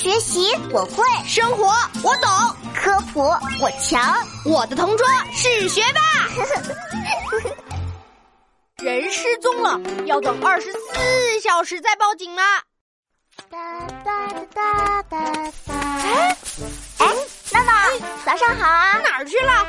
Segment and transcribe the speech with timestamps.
[0.00, 1.66] 学习我会，生活
[2.04, 2.30] 我懂，
[2.72, 3.20] 科普
[3.60, 6.00] 我强，我的同桌是学霸。
[8.80, 12.42] 人失踪了，要等二十四小时再报警吗？
[13.50, 13.58] 哒
[14.04, 15.18] 哒哒哒
[15.66, 15.74] 哒。
[15.74, 16.36] 哎
[16.98, 17.06] 哎，
[17.50, 17.88] 娜娜，
[18.24, 18.98] 早上好啊！
[19.02, 19.66] 哪儿去了？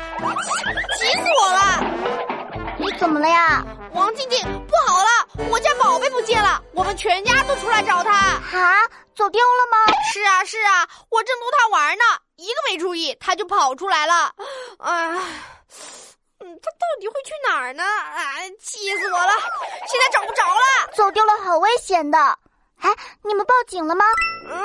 [1.00, 1.84] 急死我了！
[2.78, 3.64] 你怎么了呀？
[3.94, 5.08] 王静静，不好了，
[5.50, 8.12] 我家宝贝不见了，我们全家都出来找他。
[8.12, 8.40] 啊，
[9.20, 9.92] 走丢了吗？
[10.10, 12.04] 是啊是啊，我正逗他玩呢，
[12.36, 14.34] 一个没注意，他就跑出来了。
[14.78, 15.10] 哎，
[16.40, 17.82] 嗯，他到底会去哪儿呢？
[17.84, 19.32] 哎，气死我了！
[19.86, 22.18] 现在找不着了，走丢了好危险的。
[22.80, 22.88] 哎，
[23.22, 24.06] 你们报警了吗？
[24.48, 24.64] 嗯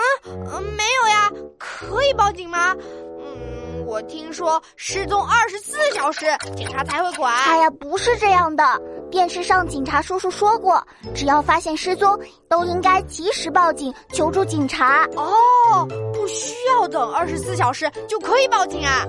[0.54, 2.74] 嗯，没有呀，可以报警吗？
[3.20, 6.26] 嗯我听说失踪二十四小时，
[6.56, 7.32] 警察才会管。
[7.36, 8.64] 哎呀，不是这样的，
[9.12, 12.20] 电视上警察叔叔说过，只要发现失踪，
[12.50, 15.08] 都应该及时报警求助警察。
[15.16, 19.06] 哦，不需要等二十四小时就可以报警啊？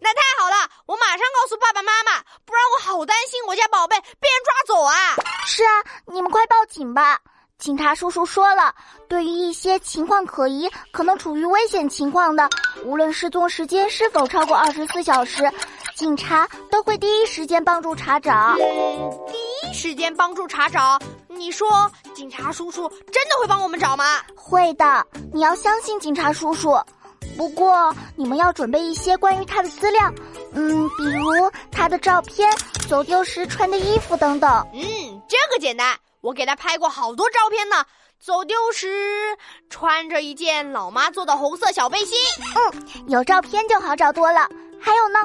[0.00, 5.16] 那太好了，我马上告诉爸爸妈妈，不然我好担心我家宝贝被人抓走啊！
[5.46, 7.18] 是啊，你们快报警吧。
[7.58, 8.72] 警察叔叔说了，
[9.08, 12.48] 对于一些情况可疑、可能处于危险情况的，
[12.84, 15.50] 无论失踪时间是否超过二十四小时，
[15.98, 18.54] 警察都会第一时间帮助查找。
[18.54, 19.34] 第
[19.68, 20.96] 一时间帮助查找？
[21.26, 24.04] 你说警察叔叔真的会帮我们找吗？
[24.36, 25.04] 会的，
[25.34, 26.78] 你要相信警察叔叔。
[27.36, 30.08] 不过你们要准备一些关于他的资料，
[30.52, 32.48] 嗯，比如他的照片、
[32.88, 34.48] 走丢时穿的衣服等等。
[34.72, 34.80] 嗯，
[35.28, 35.98] 这个简单。
[36.20, 37.84] 我给他拍过好多照片呢，
[38.20, 39.36] 走丢时
[39.68, 42.16] 穿着一件老妈做的红色小背心。
[42.54, 44.48] 嗯，有照片就好找多了。
[44.80, 45.18] 还有呢，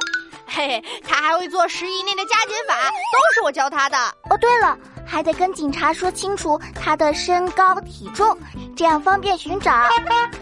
[0.56, 3.98] 嘿嘿，他还会做十以内的加减法，都是我教他的。
[4.30, 8.38] 哦，对了，还得跟警察说清楚他的身高体重，
[8.78, 9.90] 这样方便寻找。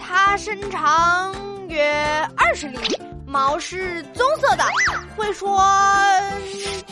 [0.06, 1.34] 他身长
[1.70, 1.82] 约
[2.36, 4.66] 二十厘米，毛是棕色的，
[5.16, 5.58] 会说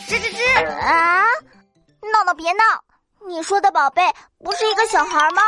[0.08, 0.80] 吱吱吱。
[0.80, 1.22] 啊，
[2.10, 2.62] 闹闹别闹。
[3.28, 4.02] 你说的宝贝
[4.42, 5.42] 不是一个小孩吗？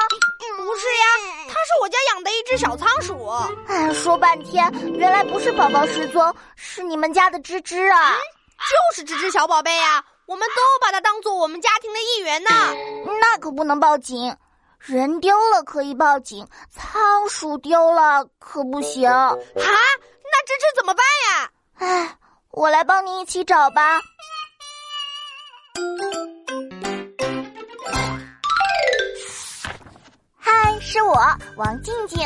[0.64, 1.04] 不是呀，
[1.48, 3.26] 它是我家养的一只小仓鼠。
[3.68, 8.16] 哎，说半天，原来不是宝宝失踪，是你们家的吱吱啊！
[8.94, 12.50] 就是吱吱小宝贝呀，我们都把它当做我们家庭的一员呢。
[13.20, 14.36] 那可不能报警，
[14.78, 19.36] 人丢了可以报警，仓鼠丢了可不行啊！
[19.54, 19.62] 那
[20.44, 21.50] 吱吱怎么办呀？
[21.78, 22.16] 哎，
[22.52, 24.00] 我来帮你一起找吧。
[30.92, 31.16] 是我
[31.56, 32.20] 王静静，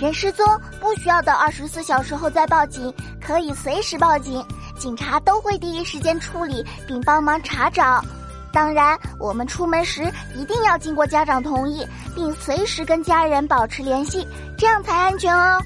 [0.00, 0.46] 人失踪
[0.80, 4.40] 不需要等二十四小时后再报警，可以随时报警，
[4.78, 8.00] 警察都会第一时间处理并帮忙查找。
[8.52, 10.04] 当然，我们出门时
[10.36, 11.84] 一定要经过家长同意，
[12.14, 14.24] 并随时跟家人保持联系，
[14.56, 15.60] 这样才安全哦。